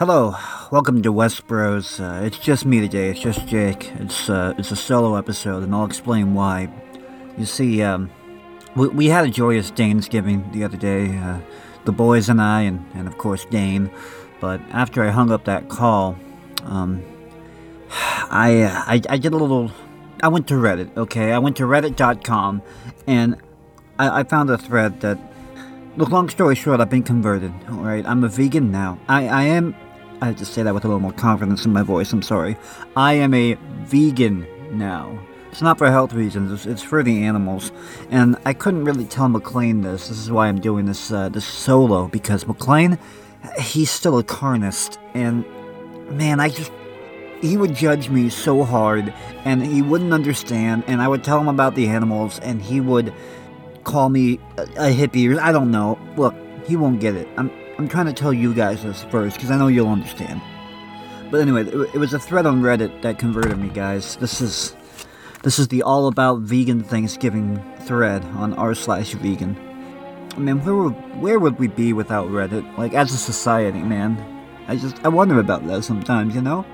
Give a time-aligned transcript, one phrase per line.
[0.00, 0.34] Hello,
[0.72, 2.00] welcome to Westbros.
[2.00, 3.10] Uh, it's just me today.
[3.10, 3.92] It's just Jake.
[3.96, 6.70] It's uh, it's a solo episode, and I'll explain why.
[7.36, 8.10] You see, um,
[8.74, 11.18] we, we had a joyous Danesgiving the other day.
[11.18, 11.40] Uh,
[11.84, 13.90] the boys and I, and, and of course Dane.
[14.40, 16.16] But after I hung up that call,
[16.64, 17.04] um,
[17.90, 19.70] I, uh, I I did a little.
[20.22, 20.96] I went to Reddit.
[20.96, 22.62] Okay, I went to Reddit.com,
[23.06, 23.36] and
[23.98, 25.18] I, I found a thread that.
[25.96, 27.52] Look, long story short, I've been converted.
[27.68, 28.98] All right, I'm a vegan now.
[29.08, 29.74] I I am
[30.20, 32.12] I have to say that with a little more confidence in my voice.
[32.12, 32.56] I'm sorry.
[32.96, 33.54] I am a
[33.84, 35.18] vegan now.
[35.50, 36.52] It's not for health reasons.
[36.52, 37.72] It's, it's for the animals,
[38.10, 40.08] and I couldn't really tell MacLane this.
[40.08, 42.98] This is why I'm doing this uh, this solo because MacLane,
[43.58, 45.44] he's still a carnist, and
[46.10, 46.70] man, I just
[47.40, 49.12] he would judge me so hard,
[49.44, 50.84] and he wouldn't understand.
[50.86, 53.12] And I would tell him about the animals, and he would
[53.82, 55.36] call me a, a hippie.
[55.36, 55.98] I don't know.
[56.16, 56.34] Look,
[56.66, 57.26] he won't get it.
[57.36, 60.42] I'm I'm trying to tell you guys this first because I know you'll understand.
[61.30, 64.16] But anyway, it, was a thread on Reddit that converted me, guys.
[64.16, 64.76] This is
[65.42, 69.56] this is the all about vegan Thanksgiving thread on r slash vegan.
[70.36, 72.76] I mean, where would, where would we be without Reddit?
[72.76, 74.18] Like as a society, man.
[74.68, 76.66] I just I wonder about that sometimes, you know.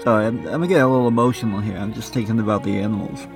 [0.00, 1.78] Sorry, I'm, I'm getting a little emotional here.
[1.78, 3.26] I'm just thinking about the animals.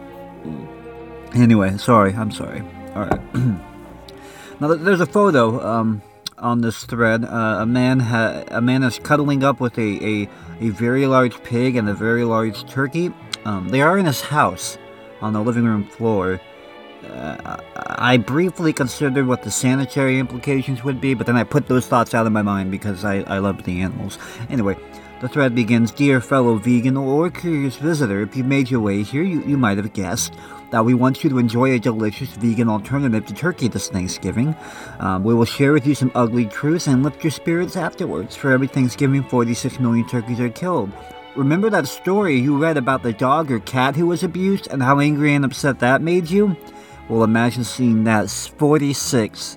[1.35, 2.13] Anyway, sorry.
[2.13, 2.61] I'm sorry.
[2.95, 3.35] All right.
[4.61, 5.67] now there's a photo.
[5.67, 6.03] Um,
[6.39, 7.25] on this thread.
[7.25, 10.29] Uh, a man ha- a man is cuddling up with a, a,
[10.61, 13.13] a very large pig and a very large turkey.
[13.45, 14.79] Um, they are in his house
[15.21, 16.41] on the living room floor.
[17.05, 21.87] Uh, I briefly considered what the sanitary implications would be, but then I put those
[21.87, 24.19] thoughts out of my mind because I, I love the animals.
[24.51, 24.77] Anyway,
[25.21, 29.23] the thread begins Dear fellow vegan or curious visitor, if you made your way here,
[29.23, 30.35] you, you might have guessed
[30.77, 34.55] that we want you to enjoy a delicious vegan alternative to turkey this Thanksgiving.
[34.99, 38.37] Um, we will share with you some ugly truths and lift your spirits afterwards.
[38.37, 40.93] For every Thanksgiving, 46 million turkeys are killed.
[41.35, 45.01] Remember that story you read about the dog or cat who was abused and how
[45.01, 46.55] angry and upset that made you?
[47.09, 49.57] Well, imagine seeing that 46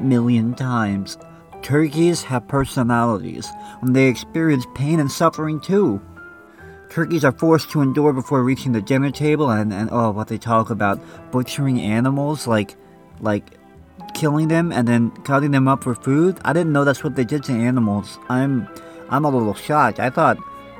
[0.00, 1.16] million times.
[1.62, 3.48] Turkeys have personalities,
[3.80, 6.02] and they experience pain and suffering too.
[6.98, 10.36] Turkeys are forced to endure before reaching the dinner table, and, and oh, what they
[10.36, 11.00] talk about
[11.30, 12.74] butchering animals, like,
[13.20, 13.52] like
[14.14, 16.40] killing them and then cutting them up for food.
[16.44, 18.18] I didn't know that's what they did to animals.
[18.28, 18.68] I'm,
[19.10, 20.00] I'm a little shocked.
[20.00, 20.38] I thought,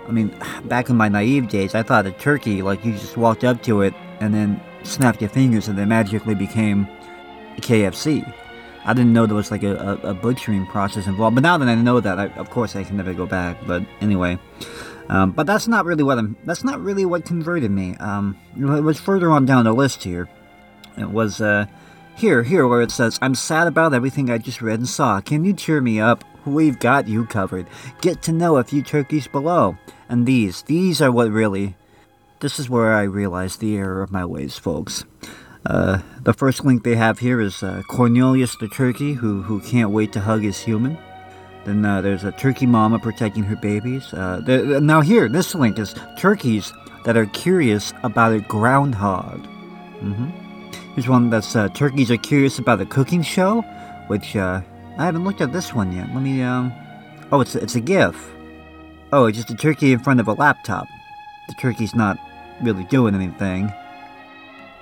[0.09, 3.45] I mean, back in my naive days, I thought a turkey, like you just walked
[3.45, 6.89] up to it and then snapped your fingers and they magically became
[7.59, 8.27] KFC.
[8.85, 11.37] I didn't know there was like a, a, a butchering process involved.
[11.37, 13.59] But now that I know that, I, of course, I can never go back.
[13.69, 14.37] But anyway,
[15.09, 16.37] um, but that's not really what I'm.
[16.45, 17.97] That's not really what converted me.
[17.97, 20.29] Um, it was further on down the list here.
[20.99, 21.67] It was uh,
[22.17, 25.21] here, here where it says, "I'm sad about everything I just read and saw.
[25.21, 26.25] Can you cheer me up?
[26.45, 27.67] We've got you covered.
[28.01, 29.77] Get to know a few turkeys below."
[30.09, 31.77] And these, these are what really.
[32.41, 35.05] This is where I realized the error of my ways, folks.
[35.67, 39.91] Uh, the first link they have here is uh, Cornelius the turkey, who who can't
[39.91, 40.99] wait to hug his human.
[41.65, 44.13] Then uh, there's a turkey mama protecting her babies.
[44.15, 44.41] Uh,
[44.81, 46.73] now here, this link is turkeys
[47.05, 49.43] that are curious about a groundhog.
[50.01, 50.31] Mm-hmm.
[50.95, 53.63] Here's one that's uh, turkeys are curious about a cooking show,
[54.09, 54.61] which uh,
[54.97, 56.09] I haven't looked at this one yet.
[56.15, 56.43] Let me.
[56.43, 56.73] Um,
[57.31, 58.35] oh, it's it's a GIF.
[59.13, 60.87] Oh, it's just a turkey in front of a laptop.
[61.49, 62.19] The turkey's not
[62.61, 63.73] really doing anything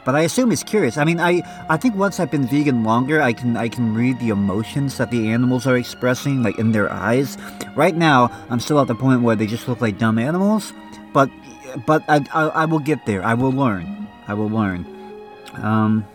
[0.07, 0.97] but I assume he's curious.
[0.97, 4.19] I mean, I I think once I've been vegan longer, I can I can read
[4.21, 7.37] the emotions that the animals are expressing, like in their eyes.
[7.75, 10.73] Right now, I'm still at the point where they just look like dumb animals,
[11.13, 11.29] but
[11.87, 13.23] but I I, I will get there.
[13.25, 14.07] I will learn.
[14.29, 14.87] I will learn.
[15.55, 16.07] Um.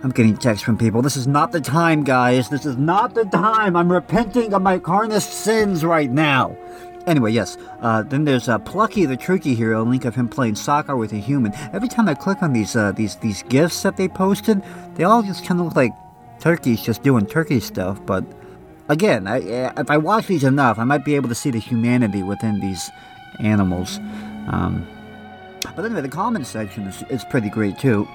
[0.00, 1.02] I'm getting texts from people.
[1.02, 2.48] This is not the time, guys.
[2.48, 3.74] This is not the time.
[3.74, 6.56] I'm repenting of my carnist sins right now.
[7.08, 7.56] Anyway, yes.
[7.80, 11.12] Uh, then there's uh, Plucky the Turkey here, a link of him playing soccer with
[11.14, 11.54] a human.
[11.72, 14.62] Every time I click on these uh, these these gifs that they posted,
[14.94, 15.92] they all just kind of look like
[16.38, 17.98] turkeys just doing turkey stuff.
[18.04, 18.24] But
[18.90, 22.22] again, I, if I watch these enough, I might be able to see the humanity
[22.22, 22.90] within these
[23.40, 23.98] animals.
[24.48, 24.86] Um,
[25.74, 28.06] but anyway, the comment section is, is pretty great too.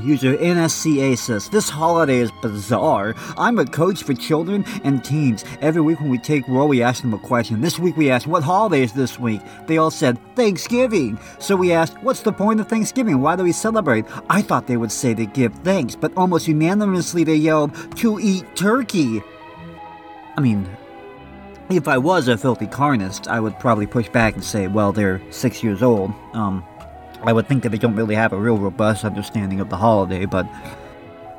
[0.00, 3.14] User NSCA says, This holiday is bizarre.
[3.36, 5.44] I'm a coach for children and teens.
[5.60, 7.60] Every week when we take roll, we ask them a question.
[7.60, 9.42] This week we asked, What holiday is this week?
[9.66, 11.18] They all said, Thanksgiving.
[11.38, 13.20] So we asked, What's the point of Thanksgiving?
[13.20, 14.06] Why do we celebrate?
[14.30, 18.56] I thought they would say to give thanks, but almost unanimously they yelled, To eat
[18.56, 19.22] turkey.
[20.36, 20.66] I mean,
[21.68, 25.20] if I was a filthy carnist, I would probably push back and say, Well, they're
[25.30, 26.12] six years old.
[26.32, 26.64] Um,
[27.24, 30.26] I would think that they don't really have a real robust understanding of the holiday,
[30.26, 30.46] but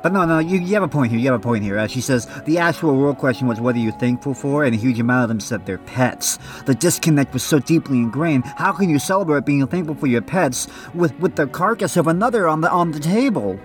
[0.02, 1.18] But no, no, you, you have a point here.
[1.18, 1.78] You have a point here.
[1.78, 4.78] Uh, she says the actual real question was, "What are you thankful for?" And a
[4.78, 6.38] huge amount of them said their pets.
[6.66, 8.44] The disconnect was so deeply ingrained.
[8.44, 12.46] How can you celebrate being thankful for your pets with with the carcass of another
[12.46, 13.58] on the on the table?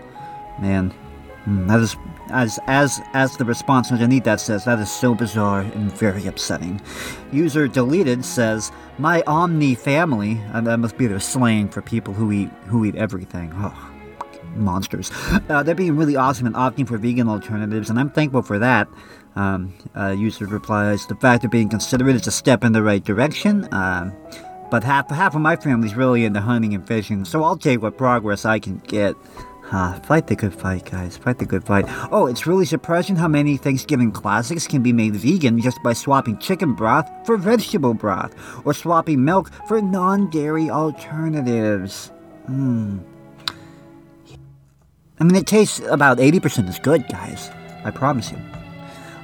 [0.62, 0.94] Man,
[1.46, 1.98] mm, that is
[2.32, 6.82] as as as the response underneath that says that is so bizarre and very upsetting.
[7.32, 12.32] User deleted says my Omni family, and that must be their slang for people who
[12.32, 13.52] eat who eat everything.
[13.56, 13.92] Oh
[14.56, 15.12] monsters.
[15.50, 18.88] Uh, they're being really awesome and opting for vegan alternatives, and I'm thankful for that.
[19.36, 23.04] Um, uh, user replies, the fact of being considerate is a step in the right
[23.04, 23.68] direction.
[23.72, 24.14] Um,
[24.70, 27.98] but half half of my family's really into hunting and fishing, so I'll take what
[27.98, 29.16] progress I can get.
[29.72, 31.16] Ah, fight the good fight, guys.
[31.16, 31.86] Fight the good fight.
[32.12, 36.40] Oh, it's really surprising how many Thanksgiving classics can be made vegan just by swapping
[36.40, 38.34] chicken broth for vegetable broth,
[38.66, 42.12] or swapping milk for non-dairy alternatives.
[42.48, 43.00] Hmm.
[45.20, 47.52] I mean, it tastes about 80% as good, guys.
[47.84, 48.38] I promise you.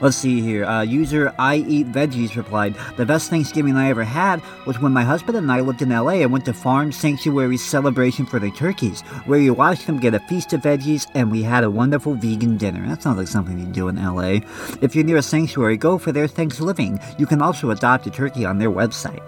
[0.02, 0.66] Let's see here.
[0.66, 5.04] Uh, user I Eat Veggies replied, The best Thanksgiving I ever had was when my
[5.04, 9.02] husband and I lived in LA and went to Farm Sanctuary's celebration for the turkeys,
[9.26, 12.58] where you watched them get a feast of veggies and we had a wonderful vegan
[12.58, 12.86] dinner.
[12.88, 14.40] That sounds like something you do in LA.
[14.82, 17.00] If you're near a sanctuary, go for their Thanksgiving.
[17.18, 19.24] You can also adopt a turkey on their website.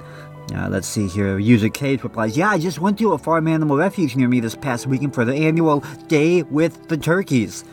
[0.54, 1.40] Uh, let's see here.
[1.40, 4.56] User Cage replies, Yeah, I just went to a farm animal refuge near me this
[4.56, 7.66] past weekend for the annual Day with the Turkeys.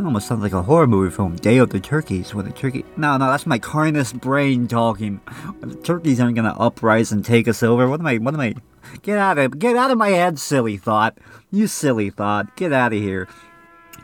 [0.00, 2.84] Almost sounds like a horror movie film, Day of the Turkeys, with the turkey.
[2.96, 5.20] No, no, that's my carnist brain talking.
[5.60, 7.88] The turkeys aren't gonna uprise and take us over.
[7.88, 8.54] What am I, what am I?
[9.02, 11.18] Get out of, get out of my head, silly thought.
[11.50, 12.56] You silly thought.
[12.56, 13.28] Get out of here.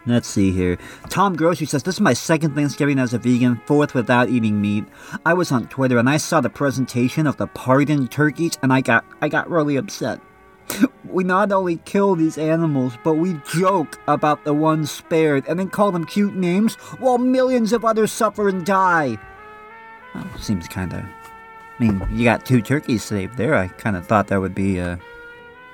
[0.07, 0.79] Let's see here.
[1.09, 4.85] Tom Grocery says, This is my second Thanksgiving as a vegan, fourth without eating meat.
[5.27, 8.81] I was on Twitter and I saw the presentation of the pardoned turkeys and I
[8.81, 10.21] got I got really upset.
[11.11, 15.69] We not only kill these animals, but we joke about the ones spared and then
[15.69, 19.19] call them cute names while millions of others suffer and die.
[20.15, 21.05] Well, seems kinda
[21.79, 23.57] I mean, you got two turkeys saved there.
[23.57, 25.01] I kinda thought that would be a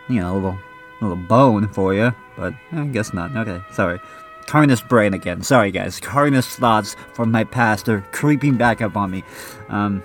[0.08, 0.58] you know, a little
[1.00, 3.36] a little bone for you, but I guess not.
[3.36, 4.00] Okay, sorry.
[4.46, 5.42] Carnist brain again.
[5.42, 6.00] Sorry, guys.
[6.00, 9.24] Carnist thoughts from my past are creeping back up on me.
[9.68, 10.02] Um,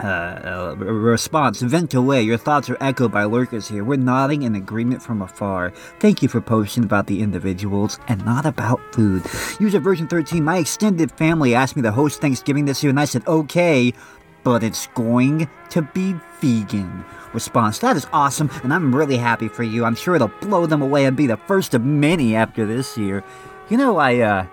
[0.00, 5.02] uh, response vent away your thoughts are echoed by lurkers here we're nodding in agreement
[5.02, 5.70] from afar
[6.00, 9.22] thank you for posting about the individuals and not about food
[9.58, 13.04] user version 13 my extended family asked me to host thanksgiving this year and i
[13.04, 13.92] said okay
[14.44, 17.04] but it's going to be vegan
[17.36, 17.78] response.
[17.80, 19.84] That is awesome, and I'm really happy for you.
[19.84, 23.24] I'm sure it'll blow them away and be the first of many after this year.
[23.68, 24.46] You know, I, uh,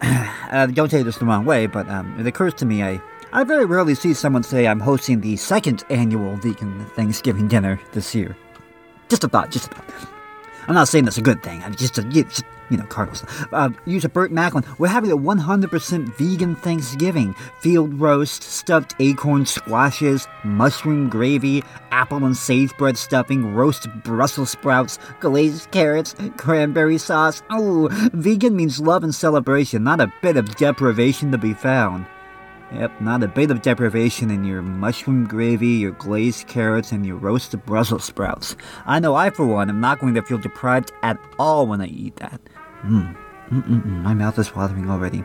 [0.50, 3.44] uh don't take this the wrong way, but um, it occurs to me I, I
[3.44, 8.34] very rarely see someone say I'm hosting the second annual vegan Thanksgiving dinner this year.
[9.10, 10.08] Just a thought, just a thought.
[10.66, 11.62] I'm not saying that's a good thing.
[11.62, 13.24] I'm just, a, just you know, Cardinals.
[13.52, 14.64] Uh, user Burt Macklin.
[14.78, 17.34] We're having a 100% vegan Thanksgiving.
[17.60, 24.98] Field roast, stuffed acorn squashes, mushroom gravy, apple and sage bread stuffing, roast Brussels sprouts,
[25.20, 27.42] glazed carrots, cranberry sauce.
[27.50, 32.06] Oh, vegan means love and celebration, not a bit of deprivation to be found.
[32.72, 37.16] Yep, not a bit of deprivation in your mushroom gravy, your glazed carrots, and your
[37.16, 38.56] roasted Brussels sprouts.
[38.84, 41.86] I know I, for one, am not going to feel deprived at all when I
[41.86, 42.40] eat that.
[42.84, 43.16] Mmm.
[43.50, 45.24] Mm-mm-mm, my mouth is watering already.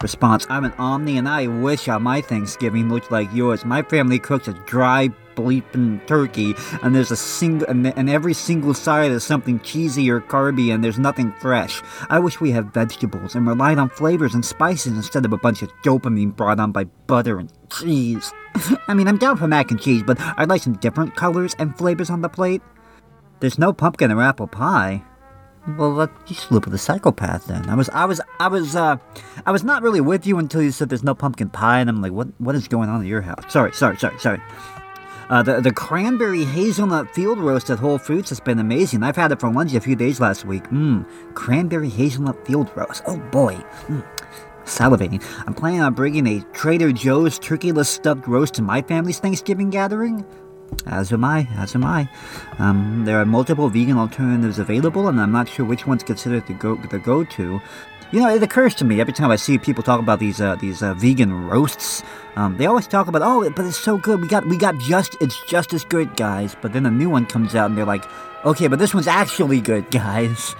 [0.00, 3.66] Response I'm an Omni and I wish my Thanksgiving looked like yours.
[3.66, 8.74] My family cooks a dry bleeping turkey, and there's a single, and, and every single
[8.74, 11.80] side is something cheesy or carby, and there's nothing fresh.
[12.10, 15.62] I wish we had vegetables and relied on flavors and spices instead of a bunch
[15.62, 18.32] of dopamine brought on by butter and cheese.
[18.88, 21.76] I mean, I'm down for mac and cheese, but I'd like some different colors and
[21.78, 22.62] flavors on the plate.
[23.40, 25.04] There's no pumpkin or apple pie.
[25.76, 27.68] Well, let you slip with a psychopath then.
[27.68, 28.96] I was, I was, I was, uh,
[29.44, 32.00] I was not really with you until you said there's no pumpkin pie, and I'm
[32.00, 33.52] like, what, what is going on at your house?
[33.52, 34.40] Sorry, sorry, sorry, sorry.
[35.30, 39.02] Uh, the, the cranberry hazelnut field roast at Whole Foods has been amazing.
[39.02, 40.64] I've had it for lunch a few days last week.
[40.64, 43.02] Mmm, cranberry hazelnut field roast.
[43.06, 43.54] Oh boy.
[43.86, 44.04] Mm.
[44.64, 45.22] Salivating.
[45.46, 50.24] I'm planning on bringing a Trader Joe's turkeyless stuffed roast to my family's Thanksgiving gathering.
[50.86, 52.08] As am I, as am I.
[52.58, 56.54] Um, there are multiple vegan alternatives available, and I'm not sure which one's considered the
[56.54, 57.60] go the go-to.
[58.10, 60.56] You know, it occurs to me every time I see people talk about these uh,
[60.56, 62.02] these uh, vegan roasts.
[62.36, 64.22] Um, they always talk about, oh, but it's so good.
[64.22, 66.56] We got we got just it's just as good, guys.
[66.62, 68.04] But then a new one comes out, and they're like,
[68.46, 70.54] okay, but this one's actually good, guys.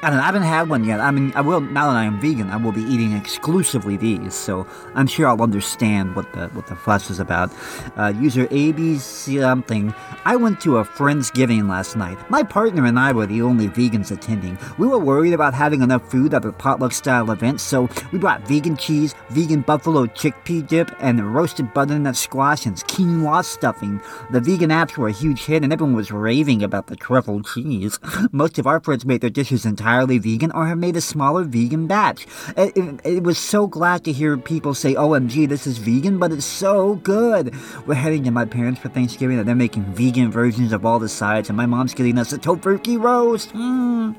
[0.00, 1.00] I don't know, I haven't had one yet.
[1.00, 2.50] I mean, I will now that I am vegan.
[2.50, 4.64] I will be eating exclusively these, so
[4.94, 7.50] I'm sure I'll understand what the what the fuss is about.
[7.96, 9.92] Uh, user AB something.
[10.24, 12.16] I went to a friendsgiving last night.
[12.30, 14.56] My partner and I were the only vegans attending.
[14.78, 18.46] We were worried about having enough food at the potluck style event, so we brought
[18.46, 24.00] vegan cheese, vegan buffalo chickpea dip, and roasted butternut squash and quinoa stuffing.
[24.30, 27.98] The vegan apps were a huge hit, and everyone was raving about the truffle cheese.
[28.30, 31.44] Most of our friends made their dishes entirely entirely vegan or have made a smaller
[31.44, 32.26] vegan batch.
[32.56, 36.30] It, it, it, was so glad to hear people say, OMG, this is vegan, but
[36.30, 37.54] it's so good.
[37.86, 41.08] We're heading to my parents for Thanksgiving and they're making vegan versions of all the
[41.08, 43.52] sides, and my mom's getting us a tofurkey roast.
[43.54, 44.14] Mm.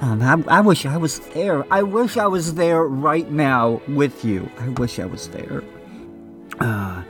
[0.00, 1.64] I, I wish I was there.
[1.72, 4.50] I wish I was there right now with you.
[4.58, 5.62] I wish I was there.
[6.58, 7.02] Uh,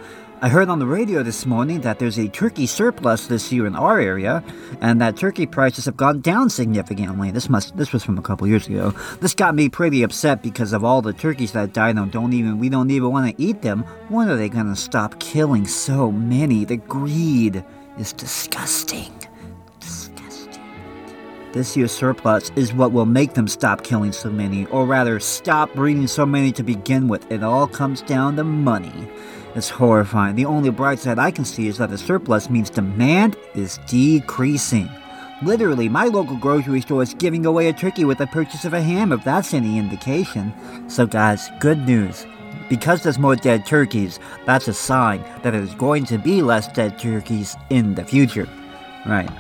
[0.45, 3.75] I heard on the radio this morning that there's a turkey surplus this year in
[3.75, 4.45] our area,
[4.83, 7.31] and that turkey prices have gone down significantly.
[7.31, 8.91] This must this was from a couple years ago.
[9.23, 12.59] This got me pretty upset because of all the turkeys that died and don't even
[12.59, 13.85] we don't even want to eat them.
[14.11, 16.67] When are they gonna stop killing so many?
[16.67, 17.65] The greed
[17.97, 19.15] is disgusting.
[19.81, 20.63] Disgusting.
[21.53, 25.73] This year's surplus is what will make them stop killing so many, or rather, stop
[25.73, 27.33] breeding so many to begin with.
[27.33, 29.09] It all comes down to money.
[29.55, 30.35] It's horrifying.
[30.35, 34.91] The only bright side I can see is that the surplus means demand is decreasing.
[35.43, 38.81] Literally, my local grocery store is giving away a turkey with the purchase of a
[38.81, 40.53] ham, if that's any indication.
[40.89, 42.27] So, guys, good news.
[42.69, 46.99] Because there's more dead turkeys, that's a sign that there's going to be less dead
[46.99, 48.49] turkeys in the future.
[49.07, 49.31] Right.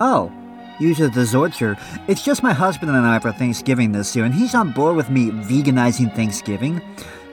[0.00, 0.32] Oh,
[0.78, 1.78] user the Zorcher.
[2.08, 5.10] It's just my husband and I for Thanksgiving this year, and he's on board with
[5.10, 6.80] me veganizing Thanksgiving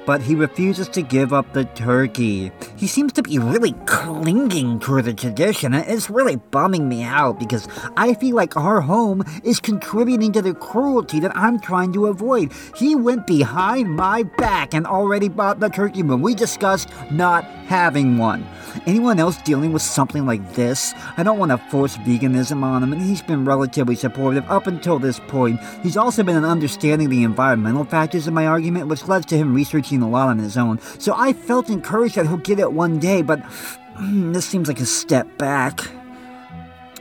[0.09, 2.51] but he refuses to give up the turkey.
[2.75, 7.37] He seems to be really clinging to the tradition, and it's really bumming me out
[7.37, 12.07] because I feel like our home is contributing to the cruelty that I'm trying to
[12.07, 12.53] avoid.
[12.75, 18.17] He went behind my back and already bought the turkey when we discussed not having
[18.17, 18.47] one.
[18.87, 20.93] Anyone else dealing with something like this?
[21.17, 24.97] I don't want to force veganism on him, and he's been relatively supportive up until
[24.97, 25.59] this point.
[25.83, 29.98] He's also been understanding the environmental factors of my argument, which led to him researching
[30.01, 33.21] a lot on his own, so I felt encouraged that he'll get it one day,
[33.21, 33.41] but
[33.99, 35.81] this seems like a step back.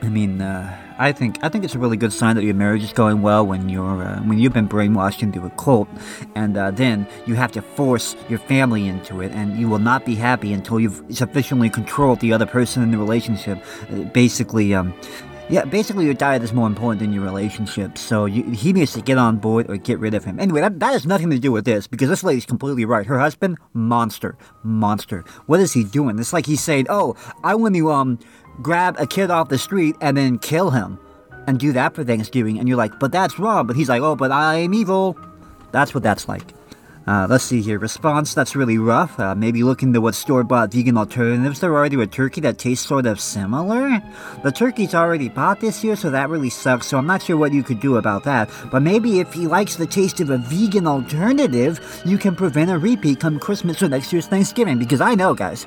[0.01, 2.83] I mean, uh, I think I think it's a really good sign that your marriage
[2.83, 5.87] is going well when you're uh, when you've been brainwashed into a cult,
[6.35, 10.05] and uh, then you have to force your family into it, and you will not
[10.05, 13.63] be happy until you've sufficiently controlled the other person in the relationship.
[13.89, 14.93] Uh, basically, um,
[15.49, 19.01] yeah, basically your diet is more important than your relationship, so you, he needs to
[19.01, 20.39] get on board or get rid of him.
[20.39, 23.05] Anyway, that, that has nothing to do with this, because this lady's completely right.
[23.05, 24.37] Her husband, monster.
[24.63, 25.25] Monster.
[25.47, 26.19] What is he doing?
[26.19, 28.19] It's like he's saying, oh, I want to, um,
[28.61, 30.99] grab a kid off the street and then kill him
[31.47, 32.59] and do that for Thanksgiving.
[32.59, 33.67] And you're like, but that's wrong.
[33.67, 35.17] But he's like, oh, but I'm evil.
[35.71, 36.53] That's what that's like.
[37.07, 37.79] Uh, let's see here.
[37.79, 39.19] Response that's really rough.
[39.19, 42.57] Uh, maybe look into what store bought vegan alternatives there are to a turkey that
[42.57, 44.01] tastes sort of similar.
[44.43, 47.53] The turkey's already bought this year, so that really sucks, so I'm not sure what
[47.53, 48.49] you could do about that.
[48.71, 52.77] But maybe if he likes the taste of a vegan alternative, you can prevent a
[52.77, 54.77] repeat come Christmas or next year's Thanksgiving.
[54.77, 55.65] Because I know, guys,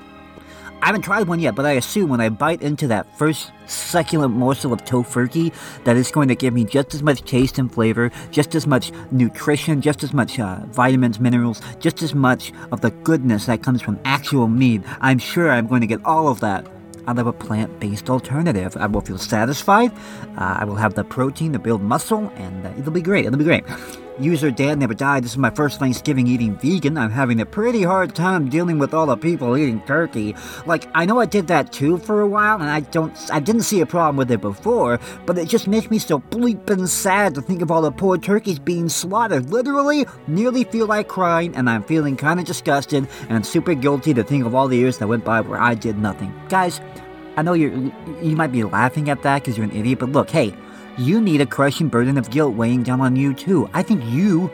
[0.83, 4.35] I haven't tried one yet, but I assume when I bite into that first succulent
[4.35, 8.11] morsel of tofurkey, that it's going to give me just as much taste and flavor,
[8.33, 12.91] just as much nutrition, just as much uh, vitamins, minerals, just as much of the
[12.91, 14.83] goodness that comes from actual meat.
[15.01, 16.67] I'm sure I'm going to get all of that
[17.07, 18.77] out of a plant based alternative.
[18.77, 19.93] I will feel satisfied,
[20.37, 23.25] uh, I will have the protein to build muscle, and uh, it'll be great.
[23.25, 23.65] It'll be great.
[24.19, 25.25] User Dad Never Died.
[25.25, 26.99] This is my first Thanksgiving eating vegan.
[26.99, 30.35] I'm having a pretty hard time dealing with all the people eating turkey.
[30.67, 33.63] Like, I know I did that too for a while, and I don't, I didn't
[33.63, 37.43] see a problem with it before, but it just makes me so bleeping sad to
[37.43, 39.51] think of all the poor turkeys being slaughtered.
[39.51, 44.23] Literally, nearly feel like crying, and I'm feeling kind of disgusted and super guilty to
[44.23, 46.33] think of all the years that went by where I did nothing.
[46.49, 46.81] Guys,
[47.37, 47.73] I know you're,
[48.21, 50.55] you might be laughing at that because you're an idiot, but look, hey,
[50.99, 53.69] you need a crushing burden of guilt weighing down on you too.
[53.73, 54.51] I think you,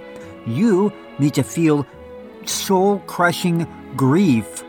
[0.46, 1.86] you need to feel
[2.44, 3.66] soul crushing
[3.96, 4.64] grief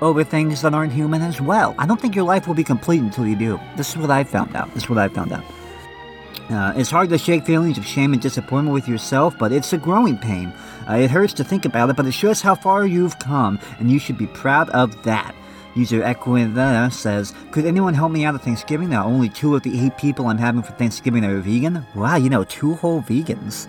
[0.00, 1.74] over things that aren't human as well.
[1.78, 3.60] I don't think your life will be complete until you do.
[3.76, 4.72] This is what I found out.
[4.74, 5.44] This is what I found out.
[6.50, 9.78] Uh, it's hard to shake feelings of shame and disappointment with yourself, but it's a
[9.78, 10.52] growing pain.
[10.88, 13.90] Uh, it hurts to think about it, but it shows how far you've come, and
[13.90, 15.34] you should be proud of that.
[15.74, 18.90] User Equina says, Could anyone help me out at Thanksgiving?
[18.90, 21.84] Now, only two of the eight people I'm having for Thanksgiving are vegan.
[21.94, 23.68] Wow, you know, two whole vegans.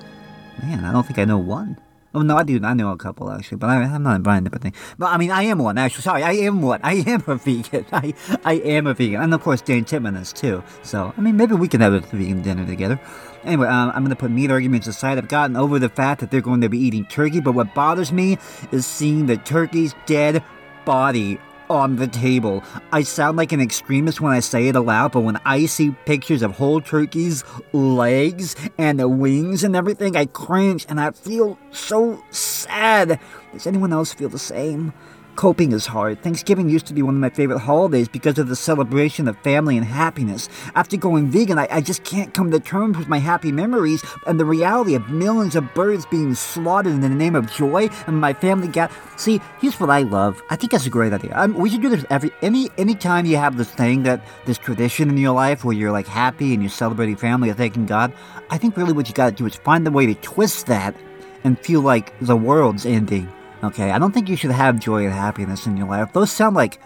[0.61, 1.77] Man, I don't think I know one.
[2.15, 2.61] Oh no, I do.
[2.63, 4.73] I know a couple actually, but I, am not inviting everything.
[4.97, 6.03] But I mean, I am one actually.
[6.03, 6.79] Sorry, I am one.
[6.81, 7.85] I am a vegan.
[7.91, 8.13] I
[8.45, 10.63] I am a vegan, and of course, Dane Titman is too.
[10.81, 13.01] So I mean, maybe we can have a vegan dinner together.
[13.43, 15.17] Anyway, um, I'm gonna put meat arguments aside.
[15.17, 18.13] I've gotten over the fact that they're going to be eating turkey, but what bothers
[18.13, 18.37] me
[18.71, 20.41] is seeing the turkey's dead
[20.85, 21.37] body
[21.69, 22.63] on the table.
[22.91, 26.41] I sound like an extremist when I say it aloud, but when I see pictures
[26.41, 27.43] of whole turkeys'
[27.73, 33.19] legs and the wings and everything, I cringe and I feel so sad.
[33.53, 34.93] Does anyone else feel the same?
[35.35, 36.21] Coping is hard.
[36.21, 39.75] Thanksgiving used to be one of my favorite holidays because of the celebration of family
[39.75, 40.47] and happiness.
[40.75, 44.39] After going vegan, I, I just can't come to terms with my happy memories and
[44.39, 48.31] the reality of millions of birds being slaughtered in the name of joy and my
[48.31, 48.89] family got.
[49.17, 50.41] See, here's what I love.
[50.49, 51.33] I think that's a great idea.
[51.35, 54.57] Um, we should do this every any any time you have this thing that this
[54.57, 58.13] tradition in your life where you're like happy and you're celebrating family and thanking God.
[58.49, 60.95] I think really what you got to do is find a way to twist that
[61.43, 63.29] and feel like the world's ending
[63.63, 66.13] Okay, I don't think you should have joy and happiness in your life.
[66.13, 66.79] Those sound like,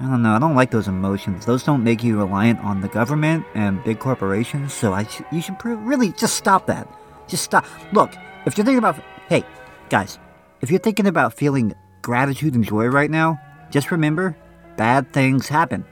[0.00, 1.46] I don't know, I don't like those emotions.
[1.46, 5.40] Those don't make you reliant on the government and big corporations, so I sh- you
[5.40, 6.88] should really just stop that.
[7.28, 7.64] Just stop.
[7.92, 8.14] Look,
[8.44, 8.96] if you're thinking about,
[9.28, 9.44] hey,
[9.88, 10.18] guys,
[10.60, 13.40] if you're thinking about feeling gratitude and joy right now,
[13.70, 14.36] just remember,
[14.76, 15.84] bad things happen,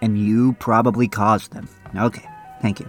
[0.00, 1.68] and you probably caused them.
[1.96, 2.28] Okay,
[2.60, 2.88] thank you.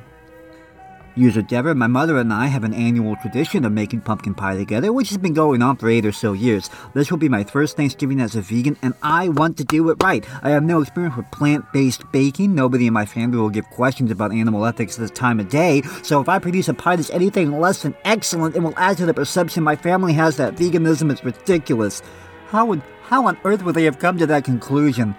[1.15, 4.91] User Deborah, my mother and I have an annual tradition of making pumpkin pie together,
[4.91, 6.71] which has been going on for eight or so years.
[6.95, 10.01] This will be my first Thanksgiving as a vegan, and I want to do it
[10.01, 10.25] right.
[10.41, 12.55] I have no experience with plant based baking.
[12.55, 16.19] Nobody in my family will give questions about animal ethics this time of day, so
[16.19, 19.13] if I produce a pie that's anything less than excellent, it will add to the
[19.13, 22.01] perception my family has that veganism is ridiculous.
[22.47, 25.15] How would how on earth would they have come to that conclusion?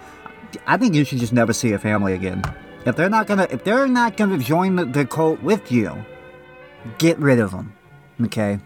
[0.67, 2.43] I think you should just never see a family again.
[2.85, 6.05] If they're not gonna, if they're not gonna join the, the cult with you,
[6.97, 7.73] get rid of them.
[8.21, 8.59] Okay.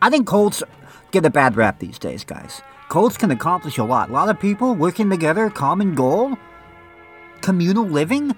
[0.00, 0.62] I think cults
[1.10, 2.62] get a bad rap these days, guys.
[2.88, 4.08] Cults can accomplish a lot.
[4.08, 6.38] A lot of people working together, common goal,
[7.42, 8.34] communal living.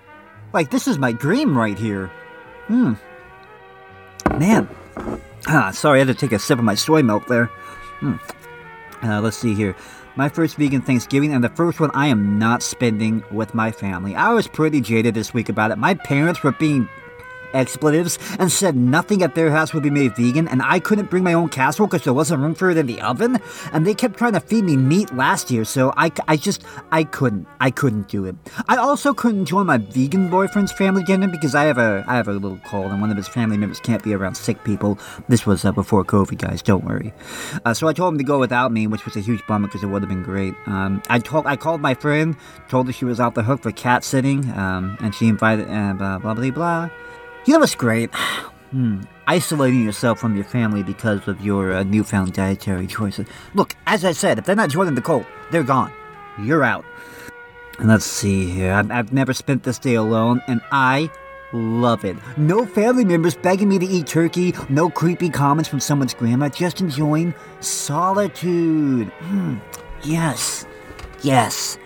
[0.53, 2.11] Like this is my dream right here.
[2.67, 2.95] Hmm.
[4.37, 4.69] Man.
[5.47, 7.47] Ah, sorry, I had to take a sip of my soy milk there.
[8.01, 8.17] Hmm.
[9.03, 9.77] Uh, let's see here
[10.17, 14.14] my first vegan Thanksgiving, and the first one I am not spending with my family.
[14.14, 15.79] I was pretty jaded this week about it.
[15.79, 16.88] My parents were being
[17.54, 21.25] expletives and said nothing at their house would be made vegan, and I couldn't bring
[21.25, 23.38] my own casserole because there wasn't room for it in the oven.
[23.73, 27.04] And they kept trying to feed me meat last year, so I, I just, I
[27.04, 28.37] couldn't, I couldn't do it.
[28.69, 32.29] I also couldn't join my vegan boyfriend's family dinner because I have a, I have
[32.29, 34.98] a little cold, and one of his family members can't be around sick people.
[35.29, 36.62] This was uh, before COVID, guys.
[36.62, 37.12] Don't worry.
[37.64, 39.83] Uh, so I told him to go without me, which was a huge bummer because
[39.83, 40.55] it would have been great.
[40.66, 42.37] Um, I told, I called my friend,
[42.68, 45.94] told her she was off the hook for cat sitting, um, and she invited, uh,
[45.94, 46.90] blah blah blah blah.
[47.46, 48.11] You know what's great?
[48.70, 49.00] Hmm.
[49.26, 53.26] Isolating yourself from your family because of your uh, newfound dietary choices.
[53.53, 55.92] Look, as I said, if they're not joining the cult, they're gone.
[56.40, 56.85] You're out.
[57.81, 58.72] And let's see here.
[58.72, 61.11] I've, I've never spent this day alone, and I
[61.53, 62.16] love it.
[62.37, 66.81] No family members begging me to eat turkey, no creepy comments from someone's grandma, just
[66.81, 69.09] enjoying solitude.
[69.09, 69.57] Hmm.
[70.05, 70.64] Yes.
[71.22, 71.76] Yes.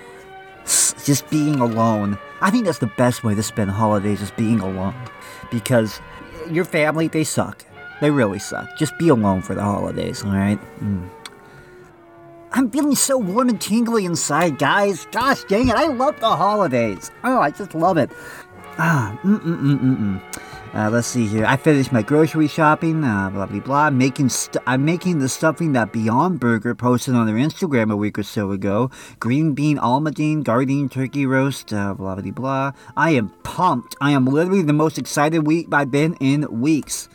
[1.02, 2.18] Just being alone.
[2.42, 4.94] I think that's the best way to spend holidays, is being alone
[5.50, 6.00] because
[6.50, 7.64] your family, they suck.
[8.00, 8.76] They really suck.
[8.76, 10.58] Just be alone for the holidays, alright?
[10.80, 11.08] Mm.
[12.52, 15.06] I'm feeling so warm and tingly inside, guys.
[15.10, 17.10] Gosh dang it, I love the holidays.
[17.24, 18.10] Oh, I just love it.
[18.78, 20.20] Ah, mm-mm-mm-mm-mm.
[20.74, 21.46] Uh, let's see here.
[21.46, 23.04] I finished my grocery shopping.
[23.04, 23.90] Uh, blah blah blah.
[23.90, 28.18] Making st- I'm making the stuffing that Beyond Burger posted on their Instagram a week
[28.18, 28.90] or so ago.
[29.20, 31.72] Green bean almondine gardein turkey roast.
[31.72, 32.72] Uh, blah blah blah.
[32.96, 33.94] I am pumped.
[34.00, 37.08] I am literally the most excited week I've been in weeks.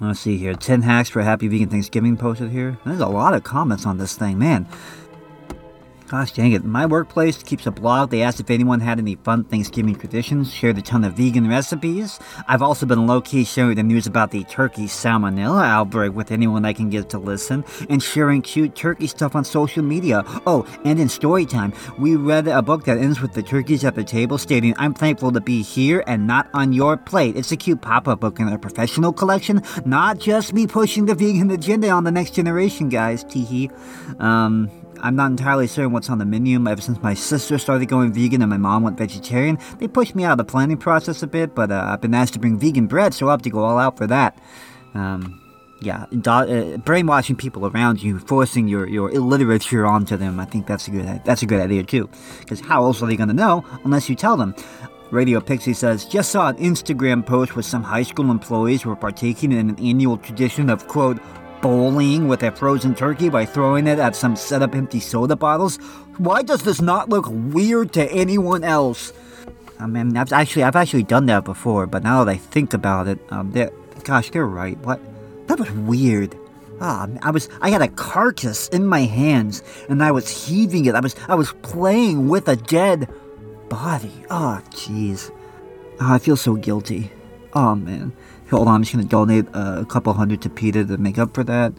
[0.00, 0.52] Let's see here.
[0.52, 2.78] 10 hacks for a happy vegan Thanksgiving posted here.
[2.84, 4.66] There's a lot of comments on this thing, man.
[6.08, 6.64] Gosh dang it.
[6.64, 8.10] My workplace keeps a blog.
[8.10, 12.20] They asked if anyone had any fun Thanksgiving traditions, shared a ton of vegan recipes.
[12.46, 16.64] I've also been low key sharing the news about the turkey salmonella outbreak with anyone
[16.64, 20.22] I can get to listen, and sharing cute turkey stuff on social media.
[20.46, 23.96] Oh, and in story time, we read a book that ends with the turkeys at
[23.96, 27.36] the table stating, I'm thankful to be here and not on your plate.
[27.36, 31.16] It's a cute pop up book in our professional collection, not just me pushing the
[31.16, 33.24] vegan agenda on the next generation, guys.
[33.24, 33.72] Teehee.
[34.20, 34.70] Um,
[35.02, 36.66] I'm not entirely certain what's on the menu.
[36.66, 40.24] Ever since my sister started going vegan and my mom went vegetarian, they pushed me
[40.24, 42.86] out of the planning process a bit, but uh, I've been asked to bring vegan
[42.86, 44.38] bread, so I'll have to go all out for that.
[44.94, 45.40] Um,
[45.80, 50.40] yeah, do- uh, brainwashing people around you, forcing your, your illiterature onto them.
[50.40, 52.08] I think that's a good that's a good idea too,
[52.40, 54.54] because how else are they going to know unless you tell them?
[55.12, 59.52] Radio Pixie says, just saw an Instagram post where some high school employees were partaking
[59.52, 61.20] in an annual tradition of quote
[61.66, 65.78] bowling with a frozen turkey by throwing it at some set up empty soda bottles?
[66.16, 69.12] Why does this not look weird to anyone else?
[69.80, 73.08] I mean, I've actually I've actually done that before, but now that I think about
[73.08, 73.72] it, um, they're,
[74.04, 74.78] gosh, they're right.
[74.86, 75.00] What?
[75.48, 76.38] That was weird.
[76.80, 80.94] Ah, I was I had a carcass in my hands and I was heaving it.
[80.94, 83.08] I was I was playing with a dead
[83.68, 84.12] body.
[84.30, 85.32] Oh, jeez.
[86.00, 87.10] Oh, I feel so guilty.
[87.54, 88.12] Oh man.
[88.50, 91.34] Hold on, I'm just gonna donate uh, a couple hundred to PETA to make up
[91.34, 91.72] for that.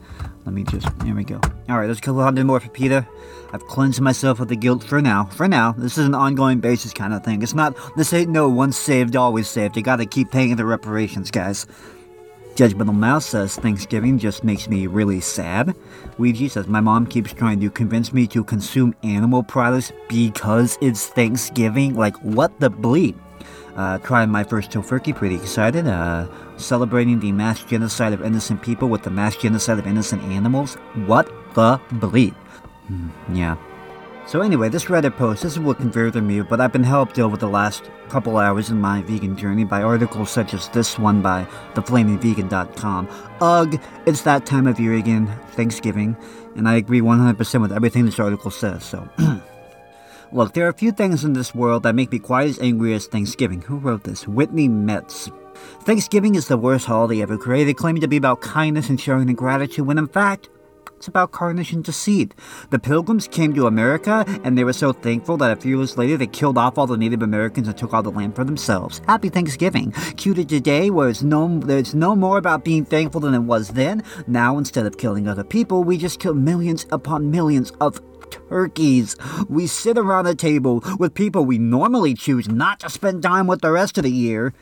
[0.46, 1.40] Let me just here we go.
[1.70, 3.08] All right, there's a couple hundred more for PETA.
[3.54, 5.26] I've cleansed myself of the guilt for now.
[5.26, 7.42] For now, this is an ongoing basis kind of thing.
[7.42, 9.78] It's not this ain't no once saved always saved.
[9.78, 11.68] You gotta keep paying the reparations, guys.
[12.56, 15.76] Judgmental Mouse says Thanksgiving just makes me really sad.
[16.18, 21.08] Ouija says my mom keeps trying to convince me to consume animal products because it's
[21.08, 21.96] Thanksgiving.
[21.96, 23.16] Like what the bleep?
[23.76, 25.88] Uh, trying my first tofurkey, pretty excited.
[25.88, 30.76] Uh, celebrating the mass genocide of innocent people with the mass genocide of innocent animals.
[31.06, 32.34] What the bleep?
[32.88, 33.56] Hmm, yeah.
[34.28, 37.48] So anyway, this Reddit post isn't looking further me, but I've been helped over the
[37.48, 43.08] last couple hours in my vegan journey by articles such as this one by theflamingvegan.com.
[43.40, 46.18] Ugh, it's that time of year again, Thanksgiving,
[46.58, 49.08] and I agree 100% with everything this article says, so...
[50.34, 52.94] Look, there are a few things in this world that make me quite as angry
[52.94, 53.62] as Thanksgiving.
[53.62, 54.28] Who wrote this?
[54.28, 55.30] Whitney Metz.
[55.84, 59.38] Thanksgiving is the worst holiday ever created, claiming to be about kindness and sharing and
[59.38, 60.50] gratitude, when in fact,
[60.98, 62.34] it's about carnage and deceit.
[62.72, 66.18] The Pilgrims came to America, and they were so thankful that a few years later
[66.18, 69.00] they killed off all the Native Americans and took all the land for themselves.
[69.08, 69.92] Happy Thanksgiving.
[70.18, 73.70] Cue to today, where it's no, there's no more about being thankful than it was
[73.70, 74.04] then.
[74.26, 79.16] Now, instead of killing other people, we just kill millions upon millions of turkeys.
[79.50, 83.62] We sit around a table with people we normally choose not to spend time with
[83.62, 84.54] the rest of the year.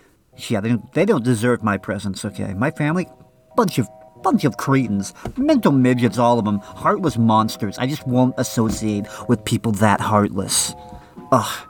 [0.50, 2.54] Yeah, they don't, they don't deserve my presence, okay?
[2.54, 3.08] My family,
[3.56, 3.88] bunch of
[4.26, 5.14] bunch of cretins.
[5.38, 6.58] Mental midgets, all of them.
[6.58, 7.78] Heartless monsters.
[7.78, 10.74] I just won't associate with people that heartless.
[11.32, 11.68] Ugh.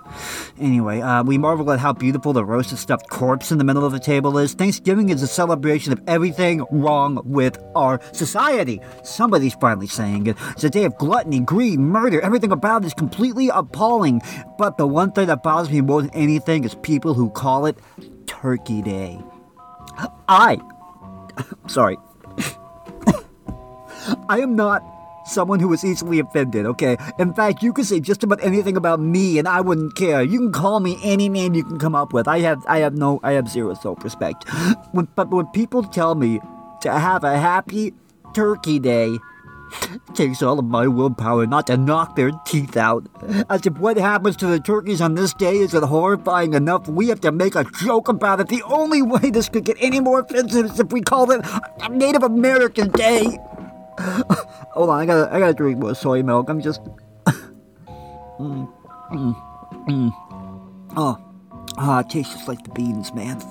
[0.60, 3.92] Anyway, uh, we marvel at how beautiful the roasted stuffed corpse in the middle of
[3.92, 4.54] the table is.
[4.54, 8.80] Thanksgiving is a celebration of everything wrong with our society.
[9.04, 10.38] Somebody's finally saying it.
[10.52, 12.22] It's a day of gluttony, greed, murder.
[12.22, 14.22] Everything about it is completely appalling.
[14.58, 17.78] But the one thing that bothers me more than anything is people who call it
[18.26, 19.20] Turkey Day.
[20.30, 20.60] I.
[21.68, 21.98] Sorry.
[24.30, 24.95] I am not
[25.26, 26.98] someone who is easily offended, okay?
[27.20, 30.22] In fact, you can say just about anything about me and I wouldn't care.
[30.22, 32.28] You can call me any name you can come up with.
[32.28, 34.48] I have I have no I have zero self-respect.
[34.92, 36.40] When, but when people tell me
[36.82, 37.94] to have a happy
[38.34, 39.18] turkey day,
[39.82, 43.06] it takes all of my willpower not to knock their teeth out.
[43.50, 47.20] As if what happens to the turkeys on this day isn't horrifying enough, we have
[47.22, 48.48] to make a joke about it.
[48.48, 51.42] The only way this could get any more offensive is if we called it
[51.90, 53.38] Native American Day.
[54.74, 56.50] Hold on, I gotta, I gotta drink more soy milk.
[56.50, 56.82] I'm just.
[57.26, 58.72] mm,
[59.12, 59.36] mm,
[59.88, 60.12] mm.
[60.96, 61.18] Oh,
[61.78, 63.42] oh, it tastes just like the beans, man.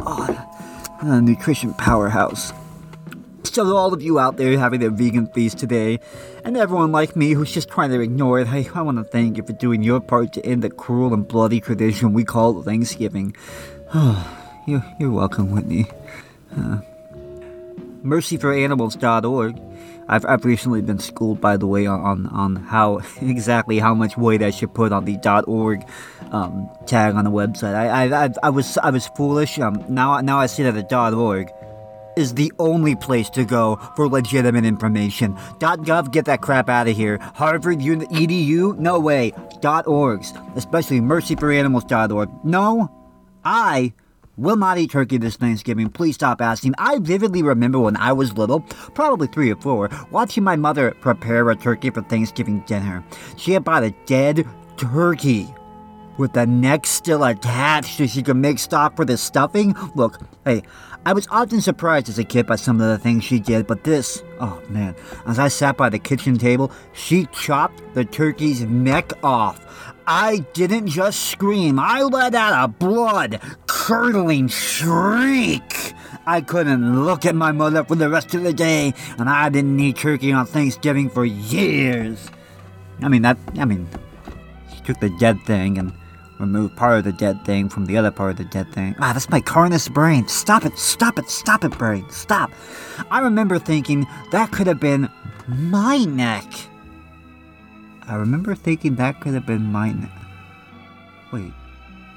[0.00, 2.52] Oh, nutrition powerhouse.
[3.44, 6.00] So, to all of you out there having a vegan feast today,
[6.44, 9.36] and everyone like me who's just trying to ignore it, hey, I want to thank
[9.36, 13.34] you for doing your part to end the cruel and bloody tradition we call Thanksgiving.
[13.94, 15.86] Oh, you're, you're welcome, Whitney.
[16.54, 16.80] Uh,
[18.04, 19.58] mercyforanimals.org
[20.08, 24.42] I've, I've recently been schooled, by the way, on, on how exactly how much weight
[24.42, 25.86] I should put on the .org
[26.32, 27.74] um, tag on the website.
[27.74, 29.58] I, I, I, I was I was foolish.
[29.58, 31.50] Um, now now I see that the .org
[32.16, 35.34] is the only place to go for legitimate information.
[35.60, 37.18] .gov, get that crap out of here.
[37.34, 39.30] Harvard, edu, no way.
[39.62, 42.44] .orgs, especially mercyforanimals.org.
[42.44, 42.90] No,
[43.44, 43.92] I
[44.38, 45.90] will not eat turkey this Thanksgiving.
[45.90, 46.74] Please stop asking.
[46.78, 51.50] I vividly remember when I was little, probably three or four, watching my mother prepare
[51.50, 53.04] a turkey for Thanksgiving dinner.
[53.36, 54.46] She had bought a dead
[54.76, 55.52] turkey
[56.18, 59.74] with the neck still attached so she could make stock for the stuffing.
[59.94, 60.62] Look, hey,
[61.06, 63.84] I was often surprised as a kid by some of the things she did, but
[63.84, 64.94] this, oh man,
[65.26, 69.94] as I sat by the kitchen table, she chopped the turkey's neck off.
[70.10, 75.92] I didn't just scream, I let out a blood curdling shriek.
[76.26, 79.78] I couldn't look at my mother for the rest of the day, and I didn't
[79.78, 82.30] eat turkey on Thanksgiving for years.
[83.02, 83.86] I mean, that, I mean,
[84.74, 85.92] she took the dead thing and
[86.40, 88.96] removed part of the dead thing from the other part of the dead thing.
[89.00, 90.26] Ah, that's my carnist brain.
[90.26, 92.50] Stop it, stop it, stop it, brain, stop.
[93.10, 95.10] I remember thinking that could have been
[95.48, 96.46] my neck.
[98.08, 100.10] I remember thinking that could have been mine.
[101.32, 101.52] Wait.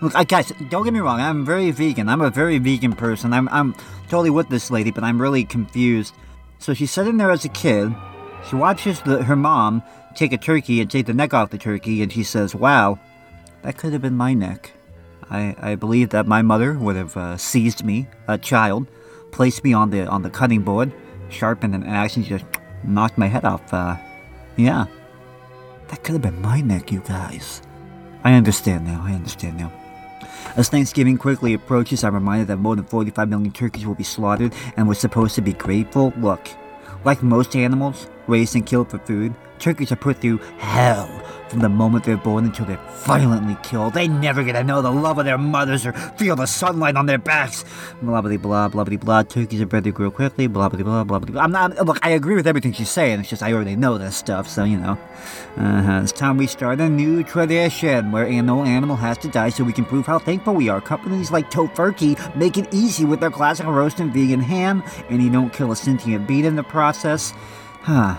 [0.01, 1.19] Look, I guys, don't get me wrong.
[1.19, 2.10] I'm very vegan.
[2.10, 3.34] I'm a very vegan person.
[3.34, 3.75] I'm, I'm
[4.10, 6.15] totally with this lady, but I'm really confused.
[6.60, 7.93] So she's sitting there as a kid.
[8.49, 9.84] She watches the, her mom
[10.15, 12.99] take a turkey and take the neck off the turkey, and she says, Wow,
[13.62, 14.71] that could have been my neck.
[15.30, 18.88] I, I believe that my mother would have uh, seized me, a child,
[19.32, 20.91] placed me on the on the cutting board,
[21.30, 22.45] sharpened an axe, and just
[22.84, 23.73] knocked my head off.
[23.73, 23.95] Uh,
[24.58, 24.88] yeah,
[25.91, 27.62] that could have been my neck, you guys.
[28.23, 29.04] I understand now.
[29.06, 29.71] I understand now.
[30.56, 34.54] As Thanksgiving quickly approaches, I'm reminded that more than 45 million turkeys will be slaughtered,
[34.77, 36.13] and we're supposed to be grateful.
[36.17, 36.49] Look,
[37.04, 41.08] like most animals raised and killed for food, turkeys are put through hell
[41.52, 43.93] from the moment they're born until they're violently killed.
[43.93, 47.08] They never get to know the love of their mothers or feel the sunlight on
[47.08, 47.65] their backs.
[48.02, 49.24] Blah blah blah blah blah blah.
[49.24, 50.47] Turkeys are bred to grow quickly.
[50.47, 51.41] Blah blah blah blah blah.
[51.41, 51.76] I'm not.
[51.86, 53.19] Look, I agree with everything she's saying.
[53.19, 54.97] It's just I already know this stuff, so you know.
[55.58, 56.00] Uh-huh.
[56.02, 59.74] It's time we start a new tradition where no animal has to die, so we
[59.74, 60.80] can prove how thankful we are.
[60.80, 65.30] Companies like Tofurky make it easy with their classic roast and vegan ham, and you
[65.30, 67.34] don't kill a sentient beast in the process.
[67.82, 68.15] Huh.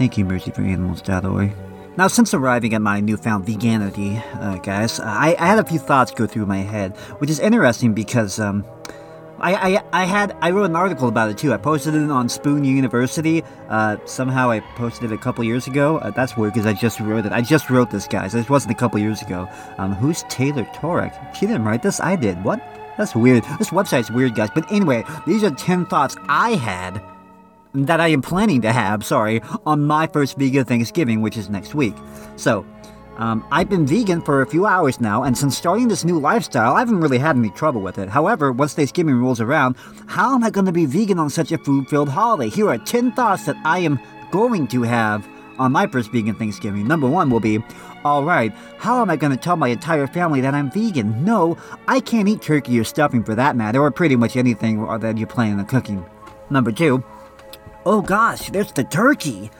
[0.00, 1.52] Thank you, mercyforanimals.org.
[1.98, 6.10] Now, since arriving at my newfound veganity, uh, guys, I, I, had a few thoughts
[6.10, 8.64] go through my head, which is interesting because um,
[9.40, 11.52] I, I, I had I wrote an article about it too.
[11.52, 13.44] I posted it on Spoon University.
[13.68, 15.98] Uh, somehow I posted it a couple years ago.
[15.98, 17.32] Uh, that's weird because I just wrote it.
[17.32, 18.32] I just wrote this, guys.
[18.32, 19.46] This wasn't a couple years ago.
[19.76, 21.34] Um, who's Taylor Torek?
[21.34, 22.00] She didn't write this.
[22.00, 22.42] I did.
[22.42, 22.66] What?
[22.96, 23.44] That's weird.
[23.58, 24.48] This website's weird, guys.
[24.54, 27.02] But anyway, these are ten thoughts I had
[27.74, 31.74] that I am planning to have, sorry, on my first vegan Thanksgiving, which is next
[31.74, 31.94] week.
[32.36, 32.66] So,
[33.16, 36.74] um, I've been vegan for a few hours now, and since starting this new lifestyle,
[36.74, 38.08] I haven't really had any trouble with it.
[38.08, 41.58] However, once Thanksgiving rolls around, how am I going to be vegan on such a
[41.58, 42.48] food filled holiday?
[42.48, 45.28] Here are 10 thoughts that I am going to have
[45.58, 46.88] on my first vegan Thanksgiving.
[46.88, 47.62] Number one will be,
[48.06, 51.22] alright, how am I going to tell my entire family that I'm vegan?
[51.22, 55.18] No, I can't eat turkey or stuffing for that matter, or pretty much anything that
[55.18, 56.02] you plan on cooking.
[56.48, 57.04] Number two,
[57.86, 59.50] Oh gosh, there's the turkey.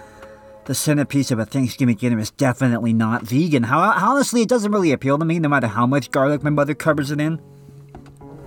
[0.66, 3.62] The centerpiece of a Thanksgiving dinner is definitely not vegan.
[3.62, 6.74] How, honestly, it doesn't really appeal to me no matter how much garlic my mother
[6.74, 7.40] covers it in.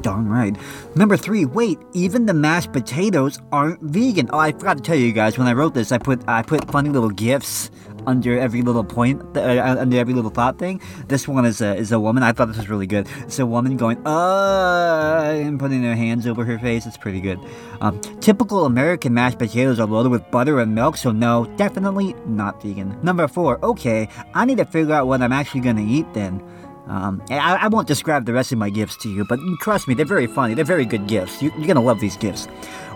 [0.02, 0.56] Darn right.
[0.96, 4.30] Number three, wait, even the mashed potatoes aren't vegan.
[4.32, 6.70] Oh, I forgot to tell you guys, when I wrote this, I put I put
[6.70, 7.72] funny little gifs
[8.06, 10.80] under every little point, uh, uh, under every little thought thing.
[11.08, 12.24] This one is a, is a woman.
[12.24, 13.08] I thought this was really good.
[13.22, 16.86] It's a woman going, uh, and putting her hands over her face.
[16.86, 17.40] It's pretty good.
[17.82, 22.62] Um, typical American mashed potatoes are loaded with butter and milk, so no, definitely not
[22.62, 22.98] vegan.
[23.04, 26.42] Number four, okay, I need to figure out what I'm actually to eat then.
[26.88, 29.94] Um, I, I, won't describe the rest of my gifts to you, but trust me,
[29.94, 30.54] they're very funny.
[30.54, 31.42] They're very good gifts.
[31.42, 32.48] You, are gonna love these gifts.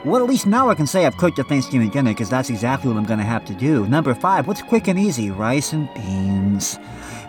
[0.04, 2.91] Well, at least now I can say I've cooked a Thanksgiving dinner because that's exactly
[2.91, 3.88] what I'm gonna have to do.
[3.88, 5.32] Number five, what's quick and easy?
[5.32, 6.78] Rice and beans.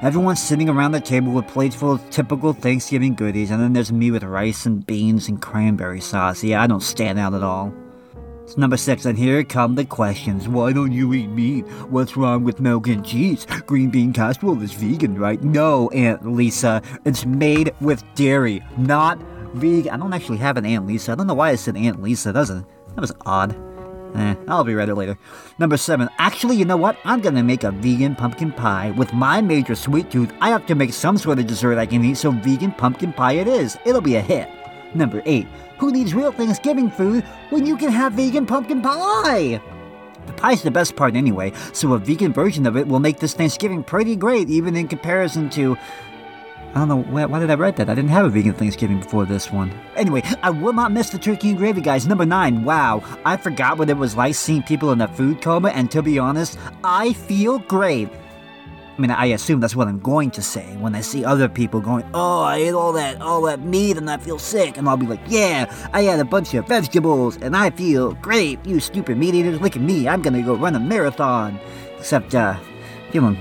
[0.03, 3.92] Everyone's sitting around the table with plates full of typical Thanksgiving goodies, and then there's
[3.92, 6.42] me with rice and beans and cranberry sauce.
[6.42, 7.73] Yeah, I don't stand out at all.
[8.56, 10.48] Number six, and here come the questions.
[10.48, 11.66] Why don't you eat meat?
[11.90, 13.46] What's wrong with milk and cheese?
[13.66, 15.42] Green bean casserole is vegan, right?
[15.42, 16.82] No, Aunt Lisa.
[17.04, 19.18] It's made with dairy, not
[19.54, 19.92] vegan.
[19.92, 21.12] I don't actually have an Aunt Lisa.
[21.12, 22.32] I don't know why I said Aunt Lisa.
[22.32, 23.56] That was, a, that was odd.
[24.14, 25.18] Eh, I'll be it later.
[25.58, 26.08] Number seven.
[26.18, 26.96] Actually, you know what?
[27.04, 28.90] I'm gonna make a vegan pumpkin pie.
[28.92, 32.04] With my major sweet tooth, I have to make some sort of dessert I can
[32.04, 33.76] eat, so vegan pumpkin pie it is.
[33.84, 34.48] It'll be a hit.
[34.94, 35.46] Number eight.
[35.79, 39.61] Who needs real Thanksgiving food when you can have vegan pumpkin pie?
[40.27, 43.33] The pie's the best part anyway, so a vegan version of it will make this
[43.33, 45.77] Thanksgiving pretty great, even in comparison to.
[46.75, 47.88] I don't know, why, did I write that?
[47.88, 49.73] I didn't have a vegan Thanksgiving before this one.
[49.97, 52.07] Anyway, I will not miss the turkey and gravy, guys.
[52.07, 55.71] Number nine, wow, I forgot what it was like seeing people in a food coma,
[55.71, 58.11] and to be honest, I feel great.
[58.98, 61.80] I mean, I assume that's what I'm going to say when I see other people
[61.80, 64.96] going, "Oh, I ate all that, all that meat, and I feel sick," and I'll
[64.96, 69.16] be like, "Yeah, I had a bunch of vegetables, and I feel great." You stupid
[69.16, 70.08] meat eaters, look at me!
[70.08, 71.61] I'm gonna go run a marathon.
[71.96, 72.56] Except, uh,
[73.12, 73.38] feeling,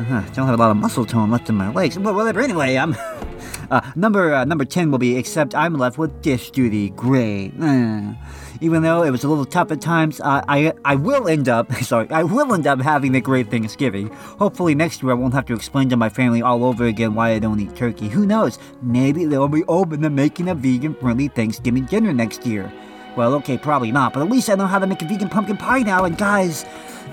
[0.00, 1.96] uh, don't have a lot of muscle tone left in my legs.
[1.96, 2.42] But whatever.
[2.42, 2.94] Anyway, I'm.
[3.70, 6.90] Uh, number uh, number ten will be except I'm left with dish duty.
[6.90, 7.52] Great.
[7.60, 8.14] Uh
[8.60, 11.72] even though it was a little tough at times, uh, I I will end up
[11.82, 14.08] sorry I will end up having a great Thanksgiving.
[14.38, 17.30] Hopefully next year I won't have to explain to my family all over again why
[17.30, 18.08] I don't eat turkey.
[18.08, 18.58] Who knows?
[18.82, 22.72] Maybe they'll be open to making a vegan-friendly Thanksgiving dinner next year.
[23.16, 25.56] Well, okay, probably not, but at least I know how to make a vegan pumpkin
[25.56, 26.04] pie now.
[26.04, 26.64] And guys,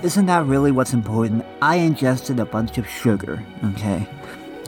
[0.02, 1.44] isn't that really what's important?
[1.60, 3.44] I ingested a bunch of sugar.
[3.72, 4.06] Okay.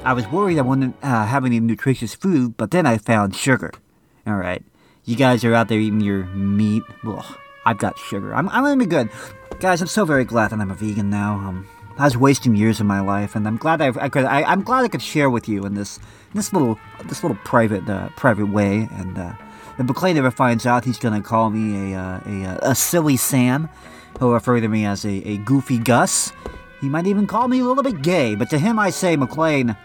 [0.04, 3.72] I was worried I wouldn't uh, have any nutritious food, but then I found sugar.
[4.26, 4.62] All right
[5.04, 6.82] you guys are out there eating your meat.
[7.06, 8.34] Ugh, I've got sugar.
[8.34, 9.10] I'm, I'm gonna be good.
[9.60, 11.34] Guys, I'm so very glad that I'm a vegan now.
[11.34, 14.24] Um, I was wasting years of my life, and I'm glad I, I could.
[14.24, 16.00] I, am glad I could share with you in this
[16.34, 18.88] this little this little private uh, private way.
[18.92, 19.34] And uh,
[19.78, 22.74] if MacLane ever finds out, he's going to call me a, uh, a, uh, a
[22.74, 23.68] silly Sam.
[24.18, 26.32] He'll refer to me as a, a goofy Gus.
[26.80, 29.76] He might even call me a little bit gay, but to him I say, MacLane,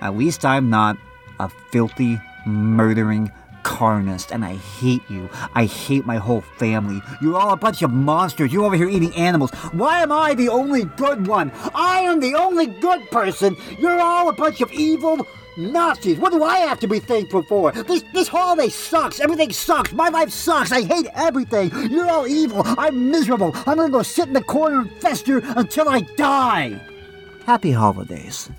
[0.00, 0.96] at least I'm not
[1.40, 3.30] a filthy, murdering
[3.62, 5.28] carnist, and I hate you.
[5.54, 7.02] I hate my whole family.
[7.20, 8.52] You're all a bunch of monsters.
[8.52, 9.50] You're over here eating animals.
[9.72, 11.52] Why am I the only good one?
[11.74, 13.56] I am the only good person.
[13.78, 15.26] You're all a bunch of evil
[15.58, 16.18] Nazis.
[16.18, 17.72] What do I have to be thankful for?
[17.72, 19.20] This this holiday sucks.
[19.20, 19.92] Everything sucks.
[19.92, 20.72] My life sucks.
[20.72, 21.70] I hate everything.
[21.90, 22.62] You're all evil.
[22.64, 23.52] I'm miserable.
[23.66, 26.80] I'm gonna go sit in the corner and fester until I die.
[27.44, 28.50] Happy holidays.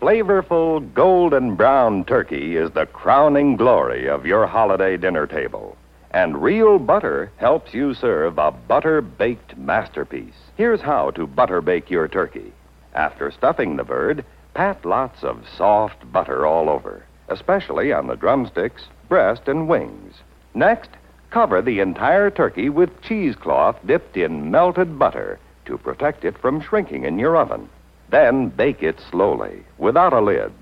[0.00, 5.76] Flavorful golden brown turkey is the crowning glory of your holiday dinner table.
[6.10, 10.34] And real butter helps you serve a butter baked masterpiece.
[10.56, 12.52] Here's how to butter bake your turkey.
[12.94, 18.84] After stuffing the bird, pat lots of soft butter all over, especially on the drumsticks,
[19.08, 20.16] breast, and wings.
[20.52, 20.90] Next,
[21.30, 27.04] cover the entire turkey with cheesecloth dipped in melted butter to protect it from shrinking
[27.04, 27.68] in your oven.
[28.12, 30.52] Then bake it slowly, without a lid,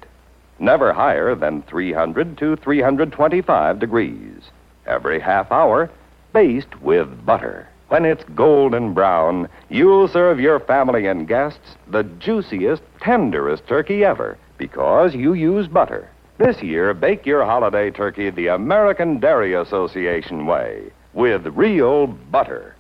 [0.61, 4.53] never higher than 300 to 325 degrees.
[4.87, 5.91] Every half hour,
[6.33, 7.69] baste with butter.
[7.89, 14.39] When it's golden brown, you'll serve your family and guests the juiciest, tenderest turkey ever
[14.57, 16.09] because you use butter.
[16.39, 22.77] This year, bake your holiday turkey the American Dairy Association way with real butter.